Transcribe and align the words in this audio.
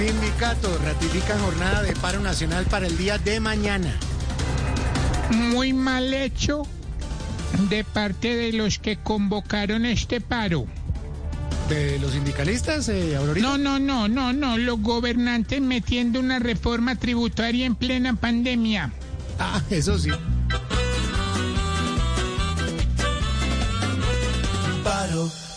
Sindicatos 0.00 0.82
ratifican 0.82 1.38
jornada 1.40 1.82
de 1.82 1.92
paro 1.92 2.20
nacional 2.20 2.64
para 2.64 2.86
el 2.86 2.96
día 2.96 3.18
de 3.18 3.38
mañana. 3.38 3.94
Muy 5.30 5.74
mal 5.74 6.14
hecho 6.14 6.62
de 7.68 7.84
parte 7.84 8.34
de 8.34 8.54
los 8.54 8.78
que 8.78 8.96
convocaron 8.96 9.84
este 9.84 10.22
paro. 10.22 10.64
¿De 11.68 11.98
los 11.98 12.12
sindicalistas, 12.12 12.88
eh, 12.88 13.14
Aurorita? 13.14 13.46
No, 13.46 13.58
no, 13.58 13.78
no, 13.78 14.08
no, 14.08 14.32
no, 14.32 14.56
los 14.56 14.80
gobernantes 14.80 15.60
metiendo 15.60 16.18
una 16.18 16.38
reforma 16.38 16.96
tributaria 16.96 17.66
en 17.66 17.74
plena 17.74 18.14
pandemia. 18.14 18.94
Ah, 19.38 19.60
eso 19.68 19.98
sí. 19.98 20.08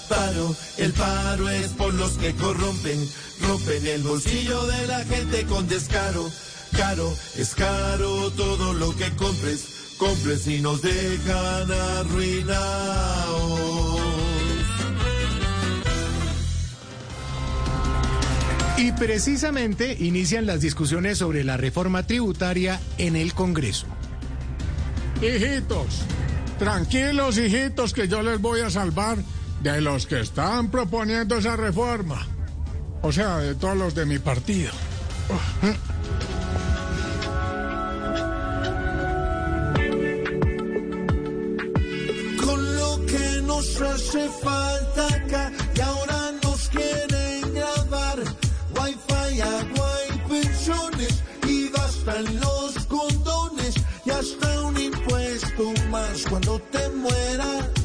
Paro, 0.09 0.55
el 0.77 0.93
paro 0.93 1.49
es 1.49 1.69
por 1.69 1.93
los 1.93 2.11
que 2.13 2.33
corrompen, 2.35 3.09
rompen 3.41 3.87
el 3.87 4.03
bolsillo 4.03 4.65
de 4.67 4.87
la 4.87 5.03
gente 5.05 5.45
con 5.45 5.67
descaro. 5.67 6.29
Caro, 6.75 7.13
es 7.37 7.55
caro 7.55 8.31
todo 8.31 8.73
lo 8.73 8.95
que 8.95 9.09
compres, 9.15 9.95
compres 9.97 10.47
y 10.47 10.59
nos 10.61 10.81
dejan 10.81 11.71
arruinados. 11.99 13.53
Y 18.77 18.91
precisamente 18.91 19.95
inician 19.99 20.45
las 20.45 20.59
discusiones 20.59 21.19
sobre 21.19 21.43
la 21.43 21.57
reforma 21.57 22.05
tributaria 22.05 22.81
en 22.97 23.15
el 23.15 23.33
Congreso. 23.33 23.85
Hijitos, 25.21 26.01
tranquilos 26.59 27.37
hijitos 27.37 27.93
que 27.93 28.07
yo 28.07 28.21
les 28.23 28.41
voy 28.41 28.59
a 28.59 28.69
salvar 28.69 29.19
de 29.63 29.79
los 29.79 30.05
que 30.05 30.19
están 30.19 30.69
proponiendo 30.69 31.37
esa 31.37 31.55
reforma. 31.55 32.27
O 33.01 33.11
sea, 33.11 33.37
de 33.37 33.55
todos 33.55 33.77
los 33.77 33.95
de 33.95 34.05
mi 34.05 34.19
partido. 34.19 34.71
Con 42.43 42.75
lo 42.75 43.05
que 43.05 43.41
nos 43.43 43.81
hace 43.81 44.29
falta 44.41 45.07
acá 45.07 45.51
y 45.75 45.79
ahora 45.79 46.31
nos 46.43 46.69
quieren 46.69 47.53
grabar 47.53 48.19
Wi-Fi, 48.19 49.41
agua 49.41 49.91
y 50.13 50.29
pensiones 50.29 51.23
y 51.47 51.69
bastan 51.69 52.25
los 52.41 52.85
condones 52.87 53.75
y 54.05 54.09
hasta 54.11 54.61
un 54.61 54.77
impuesto 54.77 55.73
más 55.89 56.23
cuando 56.29 56.59
te 56.59 56.89
mueras. 56.89 57.82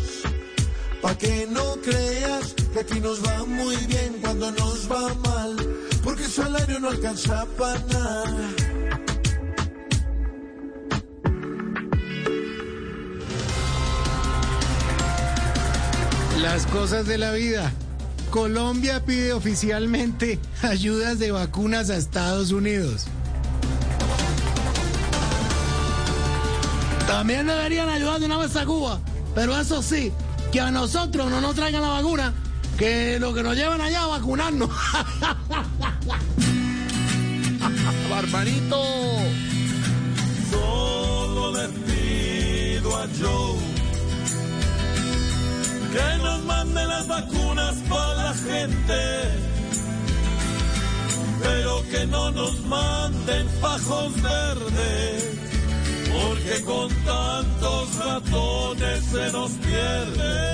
Pa' 1.02 1.16
que 1.16 1.46
no 1.50 1.76
creas 1.82 2.54
que 2.72 2.80
aquí 2.80 3.00
nos 3.00 3.24
va 3.24 3.44
muy 3.44 3.76
bien 3.86 4.18
cuando 4.20 4.50
nos 4.50 4.90
va 4.90 5.14
mal, 5.14 5.56
porque 6.02 6.24
el 6.24 6.30
salario 6.30 6.80
no 6.80 6.88
alcanza 6.88 7.46
para 7.56 7.78
nada. 7.84 8.50
Las 16.40 16.66
cosas 16.66 17.06
de 17.06 17.18
la 17.18 17.32
vida. 17.32 17.72
Colombia 18.30 19.04
pide 19.04 19.32
oficialmente 19.32 20.38
ayudas 20.62 21.18
de 21.18 21.30
vacunas 21.30 21.90
a 21.90 21.96
Estados 21.96 22.50
Unidos. 22.50 23.06
También 27.06 27.46
deberían 27.46 27.88
ayudar 27.88 28.20
de 28.20 28.26
una 28.26 28.38
vez 28.38 28.54
a 28.54 28.66
Cuba, 28.66 29.00
pero 29.34 29.58
eso 29.58 29.82
sí, 29.82 30.12
que 30.52 30.60
a 30.60 30.70
nosotros 30.70 31.30
no 31.30 31.40
nos 31.40 31.54
traigan 31.54 31.82
la 31.82 31.88
vacuna, 31.88 32.32
que 32.78 33.18
lo 33.18 33.34
que 33.34 33.42
nos 33.42 33.56
llevan 33.56 33.80
allá 33.80 34.04
a 34.04 34.06
vacunarnos. 34.06 34.70
Barbarito. 38.10 38.82
Solo 40.50 41.52
le 41.52 41.68
pido 41.68 42.96
a 42.96 43.06
Joe 43.20 43.58
que 45.92 46.18
nos 46.22 46.44
mande 46.44 46.86
las 46.86 47.06
vacunas 47.06 47.76
para 47.88 48.14
la 48.14 48.34
gente, 48.34 49.00
pero 51.42 51.82
que 51.90 52.06
no 52.06 52.30
nos 52.30 52.60
manden 52.64 53.48
fajos 53.60 54.12
verdes, 54.22 55.38
porque 56.10 56.64
con 56.64 56.88
tantos 57.04 57.96
ratones 57.96 58.57
se 59.10 59.32
nos 59.32 59.50
pierde. 59.52 60.47